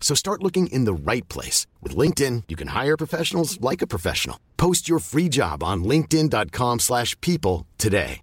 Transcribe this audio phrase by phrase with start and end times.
[0.00, 1.66] So start looking in the right place.
[1.82, 4.38] With LinkedIn, you can hire professionals like a professional.
[4.56, 8.22] Post your free job on linkedin.com slash people today.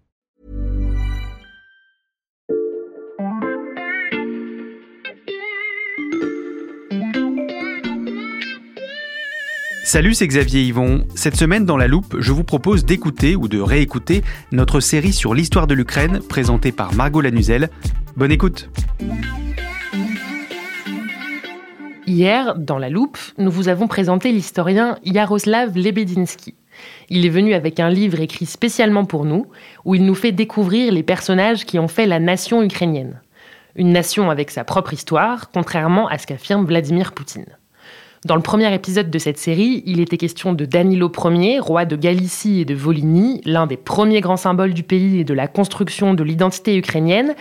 [9.85, 11.05] Salut, c'est Xavier Yvon.
[11.13, 15.35] Cette semaine dans la loupe, je vous propose d'écouter ou de réécouter notre série sur
[15.35, 17.69] l'histoire de l'Ukraine présentée par Margot Lanuzel.
[18.17, 18.67] Bonne écoute.
[22.07, 26.53] Hier, dans la loupe, nous vous avons présenté l'historien Yaroslav Lebedinsky.
[27.09, 29.47] Il est venu avec un livre écrit spécialement pour nous,
[29.85, 33.21] où il nous fait découvrir les personnages qui ont fait la nation ukrainienne.
[33.75, 37.57] Une nation avec sa propre histoire, contrairement à ce qu'affirme Vladimir Poutine.
[38.23, 41.95] Dans le premier épisode de cette série, il était question de Danilo Ier, roi de
[41.95, 46.13] Galicie et de Volhynie, l'un des premiers grands symboles du pays et de la construction
[46.13, 47.35] de l'identité ukrainienne.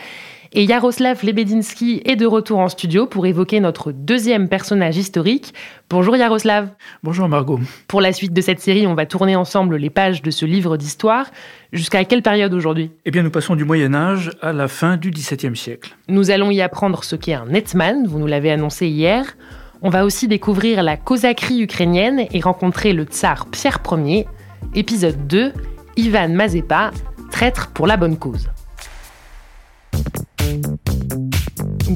[0.56, 5.52] Et Yaroslav Lebedinsky est de retour en studio pour évoquer notre deuxième personnage historique.
[5.90, 6.68] Bonjour Yaroslav.
[7.02, 7.58] Bonjour Margot.
[7.88, 10.76] Pour la suite de cette série, on va tourner ensemble les pages de ce livre
[10.76, 11.26] d'histoire.
[11.72, 12.92] Jusqu'à quelle période aujourd'hui?
[13.04, 15.96] Eh bien, nous passons du Moyen Âge à la fin du XVIIe siècle.
[16.06, 19.36] Nous allons y apprendre ce qu'est un hetman, vous nous l'avez annoncé hier.
[19.82, 24.28] On va aussi découvrir la cosaquerie ukrainienne et rencontrer le tsar Pierre Ier.
[24.76, 25.52] Épisode 2,
[25.96, 26.92] Ivan Mazepa,
[27.32, 28.48] traître pour la bonne cause.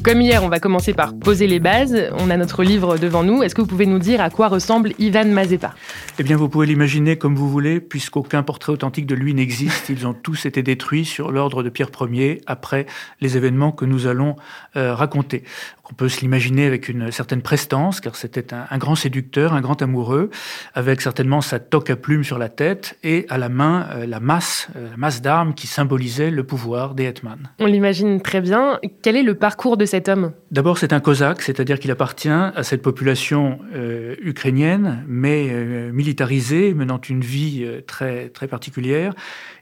[0.03, 2.09] Comme hier, on va commencer par poser les bases.
[2.17, 3.43] On a notre livre devant nous.
[3.43, 5.73] Est-ce que vous pouvez nous dire à quoi ressemble Ivan Mazepa
[6.19, 9.89] Eh bien, vous pouvez l'imaginer comme vous voulez, puisqu'aucun portrait authentique de lui n'existe.
[9.89, 12.85] Ils ont tous été détruits sur l'ordre de Pierre Ier après
[13.19, 14.35] les événements que nous allons
[14.77, 15.43] euh, raconter.
[15.91, 19.61] On peut se l'imaginer avec une certaine prestance, car c'était un, un, grand séducteur, un
[19.61, 20.29] grand amoureux,
[20.73, 24.19] avec certainement sa toque à plumes sur la tête et à la main euh, la
[24.19, 27.49] masse, euh, la masse d'armes qui symbolisait le pouvoir des hetman.
[27.59, 28.79] On l'imagine très bien.
[29.01, 30.31] Quel est le parcours de cet homme?
[30.51, 35.49] D'abord, c'est un cosaque, c'est-à-dire qu'il appartient à cette population euh, ukrainienne, mais
[35.91, 39.13] militarisée, menant une vie très, très particulière,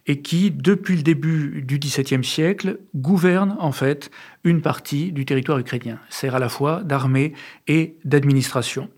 [0.08, 4.10] et qui, depuis le début du XVIIe siècle, gouverne en fait
[4.46, 7.34] une partie du territoire ukrainien, sert à la fois d'armée
[7.68, 8.90] et d'administration.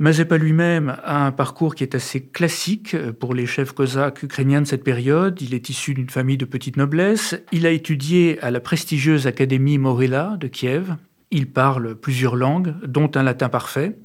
[0.00, 4.66] Mazepa lui-même a un parcours qui est assez classique pour les chefs cosaques ukrainiens de
[4.66, 5.40] cette période.
[5.40, 7.36] Il est issu d'une famille de petite noblesse.
[7.52, 10.96] Il a étudié à la prestigieuse Académie Morella de Kiev.
[11.30, 13.96] Il parle plusieurs langues, dont un latin parfait.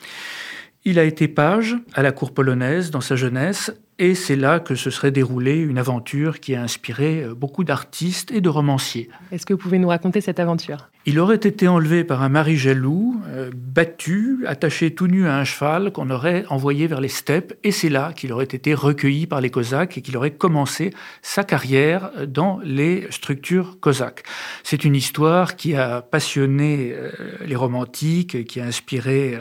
[0.83, 4.75] Il a été page à la cour polonaise dans sa jeunesse et c'est là que
[4.75, 9.09] se serait déroulée une aventure qui a inspiré euh, beaucoup d'artistes et de romanciers.
[9.31, 10.89] Est-ce que vous pouvez nous raconter cette aventure?
[11.07, 15.43] Il aurait été enlevé par un mari jaloux, euh, battu, attaché tout nu à un
[15.43, 19.39] cheval qu'on aurait envoyé vers les steppes, et c'est là qu'il aurait été recueilli par
[19.39, 24.23] les Cosaques et qu'il aurait commencé sa carrière dans les structures cosaques.
[24.63, 27.11] C'est une histoire qui a passionné euh,
[27.45, 29.37] les romantiques, qui a inspiré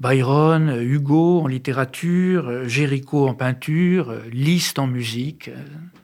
[0.00, 5.50] Byron, Hugo en littérature, Géricault en peinture, Liszt en musique.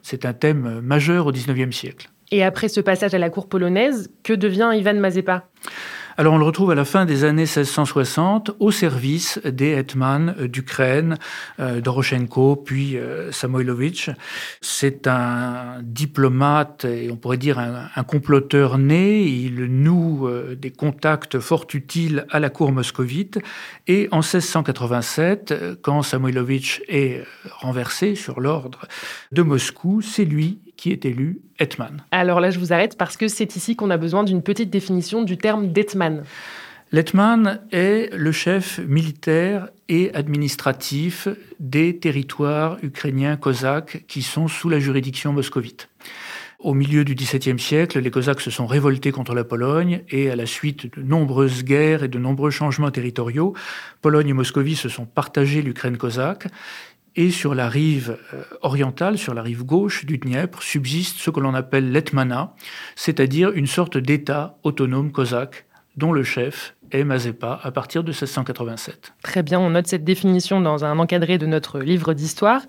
[0.01, 2.12] C'est un thème majeur au XIXe siècle.
[2.33, 5.45] Et après ce passage à la cour polonaise, que devient Ivan Mazepa
[6.15, 11.17] alors on le retrouve à la fin des années 1660 au service des hetman d'Ukraine,
[11.59, 14.11] euh, Doroshenko, puis euh, Samoilovitch.
[14.61, 19.23] C'est un diplomate et on pourrait dire un, un comploteur né.
[19.23, 23.39] Il noue euh, des contacts fort utiles à la cour moscovite.
[23.87, 28.81] Et en 1687, quand Samoilovitch est renversé sur l'ordre
[29.31, 32.03] de Moscou, c'est lui qui est élu hetman.
[32.11, 35.23] Alors là, je vous arrête parce que c'est ici qu'on a besoin d'une petite définition
[35.23, 36.23] du terme d'hetman.
[36.91, 41.27] L'hetman est le chef militaire et administratif
[41.59, 45.89] des territoires ukrainiens cosaques qui sont sous la juridiction moscovite.
[46.63, 50.37] Au milieu du XVIIe siècle, les Cosaques se sont révoltés contre la Pologne et à
[50.37, 53.53] la suite de nombreuses guerres et de nombreux changements territoriaux,
[54.01, 56.47] Pologne et Moscovie se sont partagés l'Ukraine cosaque.
[57.15, 61.39] Et sur la rive euh, orientale, sur la rive gauche du Dniepr, subsiste ce que
[61.39, 62.55] l'on appelle l'Etmana,
[62.95, 65.65] c'est-à-dire une sorte d'État autonome cosaque
[65.95, 69.13] dont le chef est Mazepa à partir de 1687.
[69.23, 72.61] Très bien, on note cette définition dans un encadré de notre livre d'histoire.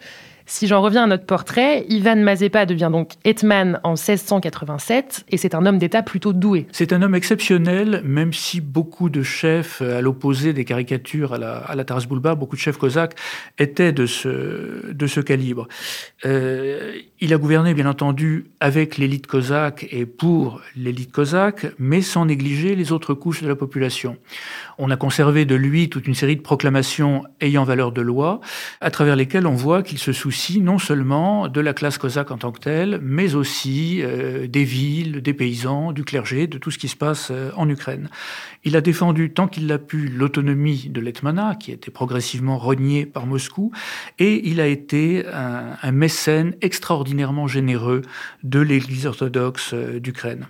[0.47, 5.55] Si j'en reviens à notre portrait, Ivan Mazepa devient donc hetman en 1687 et c'est
[5.55, 6.67] un homme d'État plutôt doué.
[6.71, 11.57] C'est un homme exceptionnel, même si beaucoup de chefs, à l'opposé des caricatures à la,
[11.57, 13.15] à la Taras Bulba, beaucoup de chefs cosaques
[13.59, 15.67] étaient de ce, de ce calibre.
[16.27, 22.27] Euh, il a gouverné, bien entendu, avec l'élite cosaque et pour l'élite cosaque, mais sans
[22.27, 24.14] négliger les autres couches de la population.
[24.79, 28.41] On a conservé de lui toute une série de proclamations ayant valeur de loi,
[28.81, 32.39] à travers lesquelles on voit qu'il se soucie non seulement de la classe cosaque en
[32.39, 36.79] tant que telle, mais aussi euh, des villes, des paysans, du clergé, de tout ce
[36.79, 38.09] qui se passe euh, en Ukraine.
[38.65, 43.07] Il a défendu tant qu'il l'a pu l'autonomie de l'Etmana, qui a été progressivement reniée
[43.07, 43.73] par Moscou,
[44.19, 48.03] et il a été un, mécène extraordinairement généreux
[48.43, 50.47] de l'Église orthodoxe euh, d'Ukraine.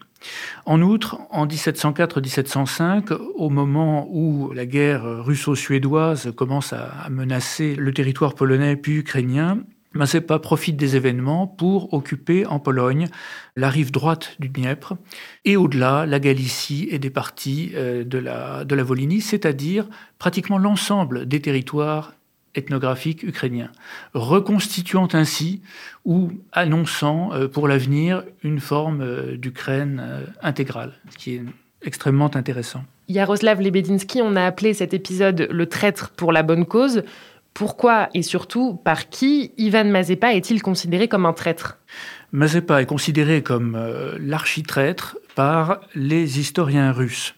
[0.67, 8.35] En outre, en 1704-1705, au moment où la guerre russo-suédoise commence à menacer le territoire
[8.35, 9.59] polonais puis ukrainien,
[9.94, 13.06] Mazepa profite des événements pour occuper en Pologne
[13.55, 14.94] la rive droite du Dniepr
[15.44, 19.87] et au-delà la Galicie et des parties euh, de la, de la Volhynie, c'est-à-dire
[20.19, 22.15] pratiquement l'ensemble des territoires
[22.55, 23.71] ethnographiques ukrainiens,
[24.15, 25.62] reconstituant ainsi
[26.05, 30.03] ou annonçant euh, pour l'avenir une forme euh, d'Ukraine
[30.43, 31.43] intégrale, ce qui est
[31.83, 32.85] extrêmement intéressant.
[33.09, 37.03] Yaroslav Lebedinsky, on a appelé cet épisode le traître pour la bonne cause.
[37.53, 41.79] Pourquoi et surtout par qui Ivan Mazepa est-il considéré comme un traître?
[42.33, 47.35] Mazepa est considéré comme euh, l'architraître par les historiens russes.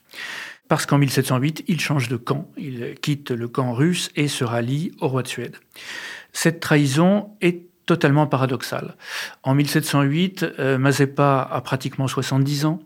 [0.69, 4.93] Parce qu'en 1708, il change de camp, il quitte le camp russe et se rallie
[5.01, 5.57] au roi de Suède.
[6.33, 8.97] Cette trahison est totalement paradoxale.
[9.45, 12.81] En 1708, euh, Mazepa a pratiquement 70 ans,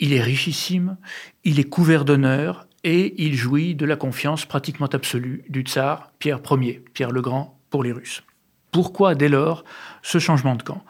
[0.00, 0.96] il est richissime,
[1.44, 6.40] il est couvert d'honneur, et il jouit de la confiance pratiquement absolue du tsar Pierre
[6.50, 8.22] Ier, Pierre le Grand pour les Russes.
[8.70, 9.64] Pourquoi dès lors
[10.02, 10.82] ce changement de camp?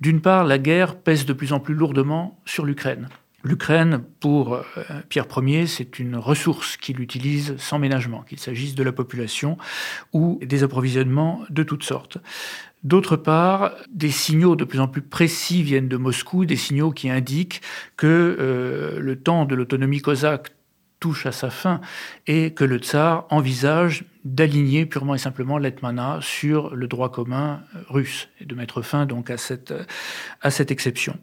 [0.00, 3.08] D'une part, la guerre pèse de plus en plus lourdement sur l'Ukraine.
[3.42, 4.62] L'Ukraine, pour euh,
[5.08, 9.56] Pierre Ier, c'est une ressource qu'il utilise sans ménagement, qu'il s'agisse de la population
[10.12, 12.18] ou des approvisionnements de toutes sortes.
[12.82, 17.10] D'autre part, des signaux de plus en plus précis viennent de Moscou, des signaux qui
[17.10, 17.62] indiquent
[17.96, 18.06] que
[18.38, 20.50] euh, le temps de l'autonomie cosaque
[20.98, 21.80] touche à sa fin
[22.26, 28.28] et que le tsar envisage d'aligner purement et simplement l'Etmana sur le droit commun russe
[28.38, 29.72] et de mettre fin donc à cette,
[30.42, 31.18] à cette exception.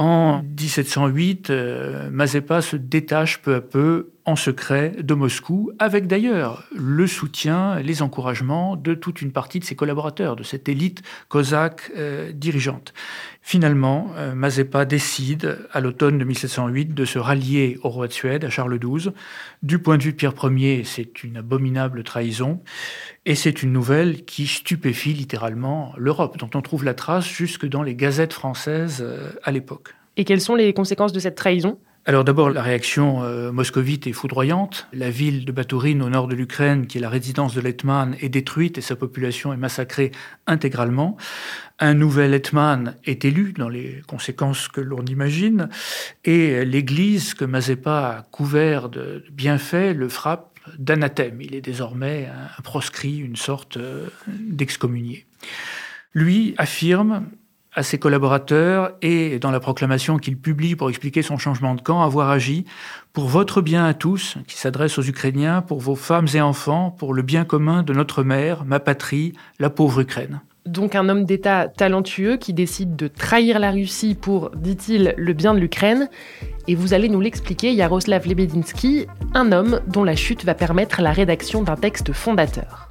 [0.00, 6.64] En 1708, euh, Mazepa se détache peu à peu en secret de Moscou, avec d'ailleurs
[6.74, 11.90] le soutien, les encouragements de toute une partie de ses collaborateurs, de cette élite cosaque
[11.96, 12.92] euh, dirigeante.
[13.42, 18.44] Finalement, euh, Mazepa décide, à l'automne de 1708, de se rallier au roi de Suède,
[18.44, 19.12] à Charles XII.
[19.62, 22.60] Du point de vue de Pierre Ier, c'est une abominable trahison,
[23.26, 27.82] et c'est une nouvelle qui stupéfie littéralement l'Europe, dont on trouve la trace jusque dans
[27.82, 29.94] les gazettes françaises euh, à l'époque.
[30.16, 31.78] Et quelles sont les conséquences de cette trahison?
[32.06, 34.88] Alors d'abord, la réaction euh, moscovite est foudroyante.
[34.92, 38.30] La ville de Batourine, au nord de l'Ukraine, qui est la résidence de l'Hetman, est
[38.30, 40.10] détruite et sa population est massacrée
[40.46, 41.18] intégralement.
[41.78, 45.68] Un nouvel Hetman est élu, dans les conséquences que l'on imagine,
[46.24, 51.42] et l'église que Mazepa a couvert de bienfaits le frappe d'anathème.
[51.42, 52.28] Il est désormais
[52.58, 55.26] un proscrit, une sorte euh, d'excommunié.
[56.14, 57.26] Lui affirme
[57.74, 62.02] à ses collaborateurs et dans la proclamation qu'il publie pour expliquer son changement de camp,
[62.02, 62.64] avoir agi
[63.12, 67.14] pour votre bien à tous, qui s'adresse aux Ukrainiens, pour vos femmes et enfants, pour
[67.14, 70.40] le bien commun de notre mère, ma patrie, la pauvre Ukraine.
[70.66, 75.54] Donc un homme d'État talentueux qui décide de trahir la Russie pour, dit-il, le bien
[75.54, 76.08] de l'Ukraine.
[76.68, 81.12] Et vous allez nous l'expliquer, Yaroslav Lebedinsky, un homme dont la chute va permettre la
[81.12, 82.90] rédaction d'un texte fondateur.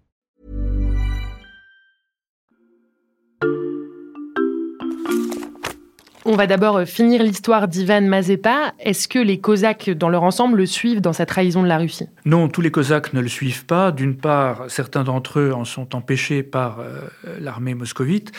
[6.23, 8.73] On va d'abord euh, finir l'histoire d'Ivan Mazepa.
[8.79, 12.09] Est-ce que les Cosaques dans leur ensemble le suivent dans sa trahison de la Russie?
[12.25, 13.91] Non, tous les Cosaques ne le suivent pas.
[13.91, 17.07] D'une part, certains d'entre eux en sont empêchés par euh,
[17.39, 18.31] l'armée moscovite.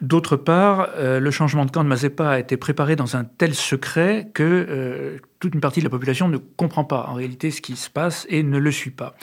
[0.00, 3.54] D'autre part, euh, le changement de camp de Mazepa a été préparé dans un tel
[3.54, 7.76] secret que toute une partie de la population ne comprend pas en réalité ce qui
[7.76, 9.14] se passe et ne le suit pas.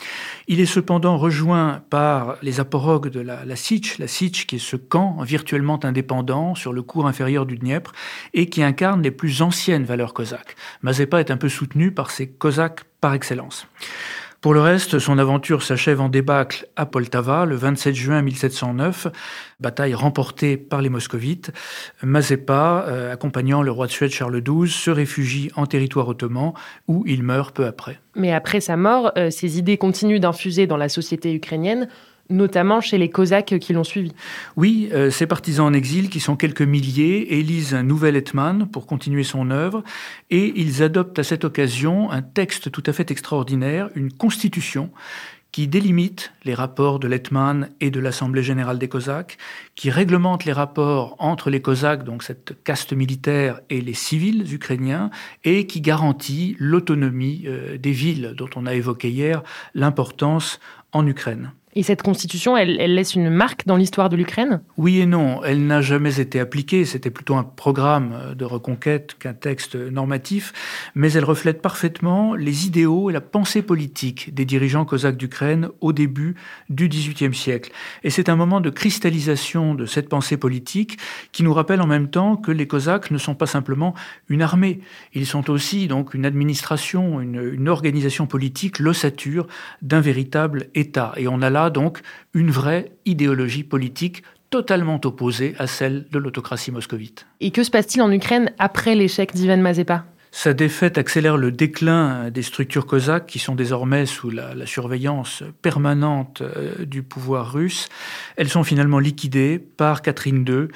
[0.48, 4.60] Il est cependant rejoint par les aporogues de la, la Sich, la Sich qui est
[4.60, 7.92] ce camp virtuellement indépendant sur le cours inférieur du Dniepr
[8.34, 10.56] et qui incarne les plus anciennes valeurs cosaques.
[10.82, 13.66] Mazepa est un peu soutenu par ces cosaques par excellence.
[14.46, 19.08] Pour le reste, son aventure s'achève en débâcle à Poltava le 27 juin 1709,
[19.58, 21.50] bataille remportée par les moscovites.
[22.04, 26.52] Mazepa, euh, accompagnant le roi de Suède Charles XII, se réfugie en territoire ottoman
[26.86, 27.98] où il meurt peu après.
[28.14, 31.88] Mais après sa mort, euh, ses idées continuent d'infuser dans la société ukrainienne
[32.30, 34.12] notamment chez les Cosaques qui l'ont suivi.
[34.56, 38.86] Oui, euh, ces partisans en exil, qui sont quelques milliers, élisent un nouvel Hetman pour
[38.86, 39.82] continuer son œuvre,
[40.30, 44.90] et ils adoptent à cette occasion un texte tout à fait extraordinaire, une constitution
[45.56, 49.38] qui délimite les rapports de l'Hetman et de l'Assemblée générale des Cosaques,
[49.74, 55.10] qui réglemente les rapports entre les Cosaques, donc cette caste militaire, et les civils ukrainiens,
[55.44, 59.42] et qui garantit l'autonomie euh, des villes dont on a évoqué hier
[59.74, 60.60] l'importance
[60.92, 61.52] en Ukraine.
[61.78, 64.62] Et cette constitution, elle, laisse une marque dans l'histoire de l'Ukraine?
[64.78, 65.44] Oui et non.
[65.44, 66.86] Elle n'a jamais été appliquée.
[66.86, 70.54] C'était plutôt un programme de reconquête qu'un texte normatif.
[70.94, 75.92] Mais elle reflète parfaitement les idéaux et la pensée politique des dirigeants cosaques d'Ukraine au
[75.92, 76.34] début
[76.70, 77.70] du XVIIIe siècle.
[78.04, 80.96] Et c'est un moment de cristallisation de cette pensée politique
[81.30, 83.92] qui nous rappelle en même temps que les cosaques ne sont pas simplement
[84.30, 84.80] une armée.
[85.12, 89.46] Ils sont aussi donc une administration, une, une organisation politique, l'ossature
[89.82, 91.12] d'un véritable État.
[91.18, 92.00] Et on a là donc
[92.34, 97.26] une vraie idéologie politique totalement opposée à celle de l'autocratie moscovite.
[97.40, 102.30] Et que se passe-t-il en Ukraine après l'échec d'Ivan Mazepa sa défaite accélère le déclin
[102.30, 107.88] des structures cosaques qui sont désormais sous la, la surveillance permanente euh, du pouvoir russe.
[108.36, 110.68] Elles sont finalement liquidées par Catherine II,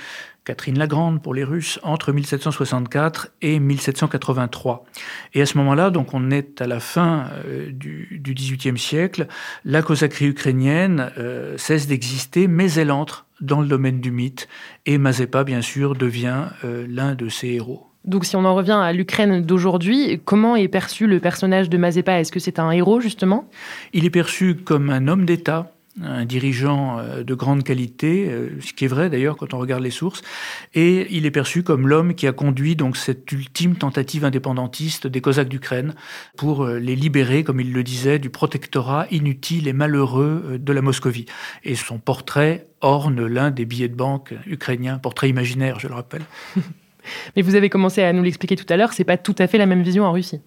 [0.45, 4.85] Catherine la Grande pour les Russes, entre 1764 et 1783.
[5.35, 9.27] Et à ce moment-là, donc on est à la fin euh, du, XVIIIe siècle,
[9.65, 14.49] la cosaquerie ukrainienne euh, cesse d'exister, mais elle entre dans le domaine du mythe,
[14.87, 17.87] et Mazepa, bien sûr, devient euh, l'un de ses héros.
[18.05, 22.21] Donc si on en revient à l'Ukraine d'aujourd'hui, comment est perçu le personnage de Mazepa?
[22.21, 23.49] Est-ce que c'est un héros, justement?
[23.93, 28.73] Il est perçu comme un homme d'État, un dirigeant euh, de grande qualité, euh, ce
[28.73, 30.23] qui est vrai d'ailleurs quand on regarde les sources,
[30.75, 35.21] et il est perçu comme l'homme qui a conduit donc cette ultime tentative indépendantiste des
[35.21, 35.95] Cosaques d'Ukraine
[36.37, 40.83] pour euh, les libérer, comme il le disait, du protectorat inutile et malheureux de la
[40.83, 41.27] Moscovie.
[41.65, 46.23] Et son portrait orne l'un des billets de banque ukrainiens, portrait imaginaire, je le rappelle.
[47.37, 49.59] Mais vous avez commencé à nous l'expliquer tout à l'heure, c'est pas tout à fait
[49.59, 50.41] la même vision en Russie.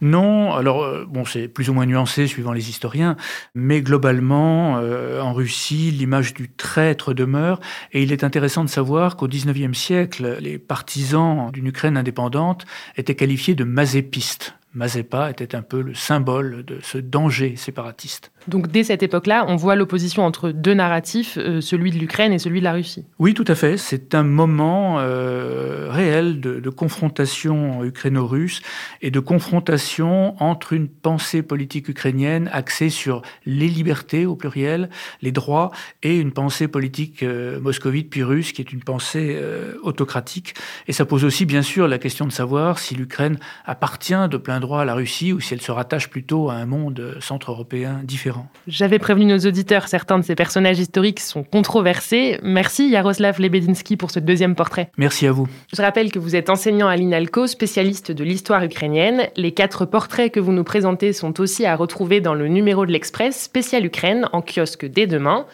[0.00, 3.16] Non, alors euh, bon, c'est plus ou moins nuancé suivant les historiens,
[3.54, 7.60] mais globalement, euh, en Russie, l'image du traître demeure,
[7.92, 13.14] et il est intéressant de savoir qu'au XIXe siècle, les partisans d'une Ukraine indépendante étaient
[13.14, 14.54] qualifiés de mazépistes.
[14.72, 18.30] Mazepa était un peu le symbole de ce danger séparatiste.
[18.46, 22.38] Donc dès cette époque-là, on voit l'opposition entre deux narratifs, euh, celui de l'Ukraine et
[22.38, 23.04] celui de la Russie.
[23.18, 23.76] Oui, tout à fait.
[23.76, 25.69] C'est un moment euh,
[26.00, 28.62] réel de, de confrontation ukraino-russe
[29.02, 34.88] et de confrontation entre une pensée politique ukrainienne axée sur les libertés au pluriel,
[35.22, 35.70] les droits,
[36.02, 39.38] et une pensée politique euh, moscovite puis russe qui est une pensée
[39.82, 40.54] autocratique.
[40.88, 44.60] Et ça pose aussi bien sûr la question de savoir si l'Ukraine appartient de plein
[44.60, 48.48] droit à la Russie ou si elle se rattache plutôt à un monde centre-européen différent.
[48.66, 52.38] J'avais prévenu nos auditeurs, certains de ces personnages historiques sont controversés.
[52.42, 54.90] Merci Yaroslav Lebedinsky pour ce deuxième portrait.
[54.96, 55.48] Merci à vous.
[55.70, 59.26] Je rappelle que vous êtes enseignant à l'INALCO, spécialiste de l'histoire ukrainienne.
[59.34, 62.92] Les quatre portraits que vous nous présentez sont aussi à retrouver dans le numéro de
[62.92, 65.46] l'Express spécial Ukraine en kiosque dès demain.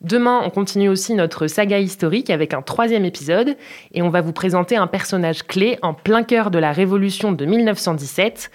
[0.00, 3.56] Demain, on continue aussi notre saga historique avec un troisième épisode
[3.92, 7.44] et on va vous présenter un personnage clé en plein cœur de la révolution de
[7.44, 8.52] 1917.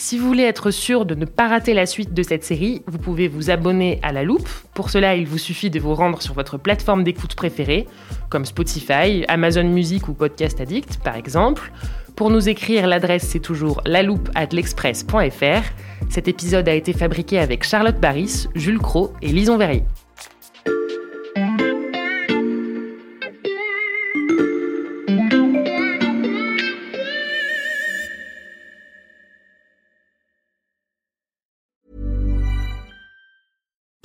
[0.00, 2.98] Si vous voulez être sûr de ne pas rater la suite de cette série, vous
[2.98, 4.48] pouvez vous abonner à la loupe.
[4.72, 7.88] Pour cela, il vous suffit de vous rendre sur votre plateforme d'écoute préférée,
[8.30, 11.72] comme Spotify, Amazon Music ou Podcast Addict par exemple.
[12.14, 15.62] Pour nous écrire, l'adresse c'est toujours l'express.fr.
[16.10, 19.82] Cet épisode a été fabriqué avec Charlotte Baris, Jules Cro et Lison Verrier.